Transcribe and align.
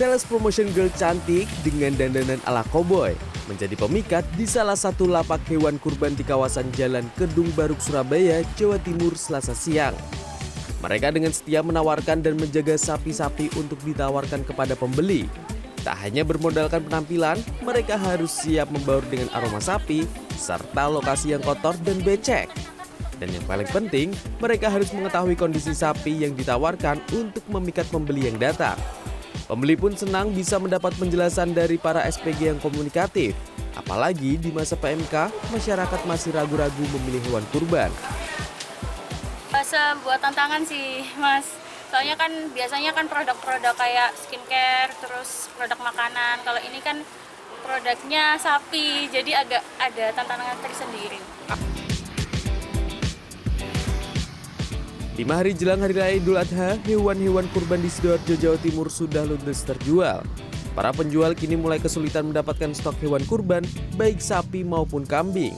Sales 0.00 0.24
promotion 0.24 0.72
girl 0.72 0.88
cantik 0.96 1.44
dengan 1.60 1.92
dandanan 1.92 2.40
ala 2.48 2.64
koboi 2.72 3.12
menjadi 3.52 3.76
pemikat 3.76 4.24
di 4.32 4.48
salah 4.48 4.72
satu 4.72 5.04
lapak 5.04 5.44
hewan 5.52 5.76
kurban 5.76 6.16
di 6.16 6.24
kawasan 6.24 6.72
Jalan 6.72 7.04
Kedung 7.20 7.52
Baruk, 7.52 7.84
Surabaya, 7.84 8.40
Jawa 8.56 8.80
Timur, 8.80 9.12
Selasa 9.12 9.52
siang. 9.52 9.92
Mereka 10.80 11.12
dengan 11.12 11.36
setia 11.36 11.60
menawarkan 11.60 12.24
dan 12.24 12.40
menjaga 12.40 12.80
sapi-sapi 12.80 13.52
untuk 13.60 13.76
ditawarkan 13.84 14.40
kepada 14.48 14.72
pembeli. 14.72 15.28
Tak 15.84 16.00
hanya 16.00 16.24
bermodalkan 16.24 16.80
penampilan, 16.88 17.36
mereka 17.60 18.00
harus 18.00 18.32
siap 18.32 18.72
membaur 18.72 19.04
dengan 19.12 19.28
aroma 19.36 19.60
sapi, 19.60 20.08
serta 20.32 20.88
lokasi 20.88 21.36
yang 21.36 21.44
kotor 21.44 21.76
dan 21.84 22.00
becek. 22.00 22.48
Dan 23.20 23.36
yang 23.36 23.44
paling 23.44 23.68
penting, 23.68 24.16
mereka 24.40 24.72
harus 24.72 24.88
mengetahui 24.96 25.36
kondisi 25.36 25.76
sapi 25.76 26.24
yang 26.24 26.32
ditawarkan 26.32 27.04
untuk 27.12 27.44
memikat 27.52 27.84
pembeli 27.92 28.32
yang 28.32 28.40
datang. 28.40 28.80
Pembeli 29.50 29.74
pun 29.74 29.90
senang 29.98 30.30
bisa 30.30 30.62
mendapat 30.62 30.94
penjelasan 30.94 31.50
dari 31.50 31.74
para 31.74 32.06
SPG 32.06 32.54
yang 32.54 32.62
komunikatif. 32.62 33.34
Apalagi 33.74 34.38
di 34.38 34.54
masa 34.54 34.78
PMK, 34.78 35.26
masyarakat 35.50 36.06
masih 36.06 36.38
ragu-ragu 36.38 36.84
memilih 36.94 37.18
hewan 37.26 37.42
kurban. 37.50 37.90
Rasa 39.50 39.98
buat 40.06 40.22
tantangan 40.22 40.62
sih, 40.62 41.02
Mas. 41.18 41.50
Soalnya 41.90 42.14
kan 42.14 42.30
biasanya 42.54 42.94
kan 42.94 43.10
produk-produk 43.10 43.74
kayak 43.74 44.14
skincare, 44.22 44.94
terus 45.02 45.50
produk 45.58 45.82
makanan. 45.82 46.46
Kalau 46.46 46.62
ini 46.62 46.78
kan 46.78 47.02
produknya 47.66 48.38
sapi, 48.38 49.10
jadi 49.10 49.42
agak 49.42 49.66
ada 49.82 50.14
tantangan 50.14 50.62
tersendiri. 50.62 51.18
Lima 55.20 55.36
hari 55.36 55.52
jelang 55.52 55.84
Hari 55.84 55.92
Raya 55.92 56.16
Idul 56.16 56.40
Adha, 56.40 56.80
hewan-hewan 56.88 57.44
kurban 57.52 57.84
di 57.84 57.92
Sidoarjo, 57.92 58.40
Jawa 58.40 58.56
Timur 58.56 58.88
sudah 58.88 59.20
ludes 59.28 59.60
terjual. 59.68 60.24
Para 60.72 60.96
penjual 60.96 61.36
kini 61.36 61.60
mulai 61.60 61.76
kesulitan 61.76 62.32
mendapatkan 62.32 62.72
stok 62.72 62.96
hewan 63.04 63.20
kurban, 63.28 63.60
baik 64.00 64.16
sapi 64.16 64.64
maupun 64.64 65.04
kambing. 65.04 65.52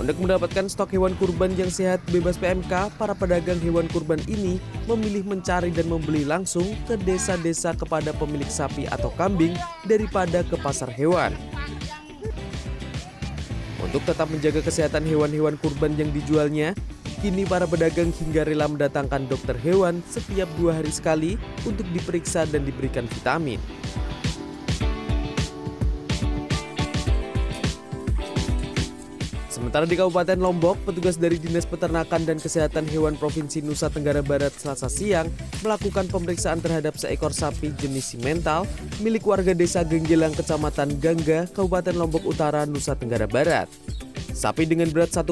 Untuk 0.00 0.16
mendapatkan 0.16 0.64
stok 0.64 0.96
hewan 0.96 1.12
kurban 1.20 1.52
yang 1.60 1.68
sehat 1.68 2.00
bebas 2.08 2.40
PMK, 2.40 2.96
para 2.96 3.12
pedagang 3.12 3.60
hewan 3.60 3.84
kurban 3.92 4.16
ini 4.32 4.56
memilih 4.88 5.28
mencari 5.28 5.68
dan 5.68 5.92
membeli 5.92 6.24
langsung 6.24 6.72
ke 6.88 6.96
desa-desa 6.96 7.76
kepada 7.76 8.16
pemilik 8.16 8.48
sapi 8.48 8.88
atau 8.88 9.12
kambing 9.20 9.52
daripada 9.84 10.40
ke 10.40 10.56
pasar 10.56 10.88
hewan. 10.88 11.36
Untuk 13.76 14.08
tetap 14.08 14.32
menjaga 14.32 14.64
kesehatan 14.64 15.04
hewan-hewan 15.04 15.60
kurban 15.60 16.00
yang 16.00 16.08
dijualnya, 16.16 16.72
Kini 17.22 17.46
para 17.46 17.70
pedagang 17.70 18.10
hingga 18.10 18.42
rela 18.42 18.66
mendatangkan 18.66 19.30
dokter 19.30 19.54
hewan 19.54 20.02
setiap 20.10 20.50
dua 20.58 20.82
hari 20.82 20.90
sekali 20.90 21.38
untuk 21.62 21.86
diperiksa 21.94 22.50
dan 22.50 22.66
diberikan 22.66 23.06
vitamin. 23.06 23.62
Sementara 29.62 29.86
di 29.86 29.94
Kabupaten 29.94 30.42
Lombok, 30.42 30.74
petugas 30.90 31.14
dari 31.14 31.38
Dinas 31.38 31.62
Peternakan 31.70 32.26
dan 32.26 32.42
Kesehatan 32.42 32.82
Hewan 32.90 33.14
Provinsi 33.14 33.62
Nusa 33.62 33.86
Tenggara 33.94 34.18
Barat 34.18 34.50
selasa 34.58 34.90
siang 34.90 35.30
melakukan 35.62 36.10
pemeriksaan 36.10 36.58
terhadap 36.58 36.98
seekor 36.98 37.30
sapi 37.30 37.70
jenis 37.78 38.10
simental 38.10 38.66
milik 38.98 39.22
warga 39.22 39.54
desa 39.54 39.86
Genggelang, 39.86 40.34
Kecamatan 40.34 40.98
Gangga, 40.98 41.46
Kabupaten 41.54 41.94
Lombok 41.94 42.26
Utara, 42.26 42.66
Nusa 42.66 42.98
Tenggara 42.98 43.30
Barat. 43.30 43.70
Sapi 44.34 44.66
dengan 44.66 44.90
berat 44.90 45.14
1,4 45.14 45.30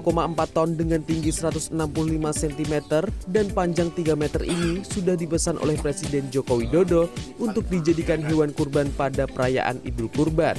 ton 0.55 0.79
dengan 0.79 1.03
tinggi 1.03 1.35
165 1.35 1.75
cm 2.23 2.75
dan 3.35 3.51
panjang 3.51 3.91
3 3.91 4.15
meter 4.15 4.47
ini 4.47 4.87
sudah 4.87 5.19
dipesan 5.19 5.59
oleh 5.59 5.75
Presiden 5.75 6.31
Joko 6.31 6.63
Widodo 6.63 7.11
untuk 7.43 7.67
dijadikan 7.67 8.23
hewan 8.23 8.55
kurban 8.55 8.95
pada 8.95 9.27
perayaan 9.27 9.83
Idul 9.83 10.07
Kurban. 10.15 10.55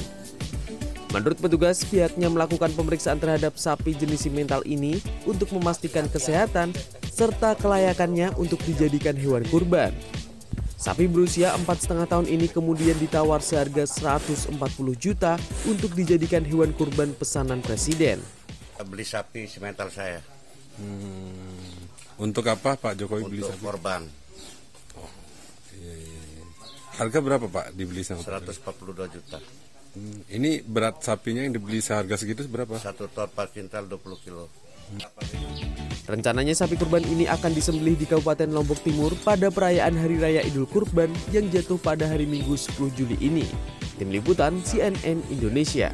Menurut 1.12 1.44
petugas, 1.44 1.84
pihaknya 1.84 2.32
melakukan 2.32 2.72
pemeriksaan 2.72 3.20
terhadap 3.20 3.60
sapi 3.60 3.92
jenis 3.92 4.32
simental 4.32 4.64
ini 4.64 5.04
untuk 5.28 5.52
memastikan 5.52 6.08
kesehatan 6.08 6.72
serta 7.12 7.60
kelayakannya 7.60 8.32
untuk 8.40 8.64
dijadikan 8.64 9.20
hewan 9.20 9.44
kurban. 9.52 9.92
Sapi 10.80 11.06
berusia 11.12 11.54
4,5 11.68 12.10
tahun 12.10 12.26
ini 12.32 12.48
kemudian 12.50 12.98
ditawar 12.98 13.44
seharga 13.44 13.86
140 13.86 14.56
juta 14.98 15.36
untuk 15.68 15.94
dijadikan 15.94 16.42
hewan 16.48 16.72
kurban 16.74 17.12
pesanan 17.14 17.60
presiden. 17.60 18.18
Beli 18.82 19.06
sapi 19.06 19.46
simental 19.46 19.94
saya. 19.94 20.26
Hmm. 20.80 21.86
Untuk 22.18 22.50
apa 22.50 22.80
Pak 22.80 22.98
Jokowi 22.98 23.22
untuk 23.28 23.32
beli 23.36 23.44
sapi? 23.46 23.62
korban. 23.62 24.02
Iya, 25.76 25.94
iya, 25.94 26.22
iya. 26.34 26.44
Harga 26.98 27.20
berapa 27.22 27.46
Pak 27.46 27.78
dibeli 27.78 28.02
sama 28.02 28.26
Pak? 28.26 28.50
142 28.50 29.14
juta. 29.22 29.38
Hmm. 29.92 30.24
Ini 30.32 30.64
berat 30.64 31.04
sapinya 31.04 31.44
yang 31.44 31.52
dibeli 31.52 31.84
seharga 31.84 32.16
segitu 32.16 32.48
berapa? 32.48 32.80
Satu 32.80 33.12
ton 33.12 33.28
4 33.28 33.52
kintal 33.52 33.84
20 33.92 34.24
kilo. 34.24 34.48
Rencananya 36.12 36.52
sapi 36.52 36.76
kurban 36.76 37.04
ini 37.08 37.24
akan 37.24 37.56
disembelih 37.56 37.96
di 37.96 38.04
Kabupaten 38.04 38.52
Lombok 38.52 38.84
Timur 38.84 39.16
pada 39.24 39.48
perayaan 39.48 39.96
Hari 39.96 40.18
Raya 40.20 40.42
Idul 40.44 40.68
Kurban 40.68 41.08
yang 41.32 41.48
jatuh 41.48 41.80
pada 41.80 42.04
hari 42.04 42.28
Minggu 42.28 42.60
10 42.60 42.92
Juli 43.00 43.16
ini. 43.24 43.48
Tim 43.96 44.12
Liputan 44.12 44.60
CNN 44.66 45.24
Indonesia. 45.32 45.94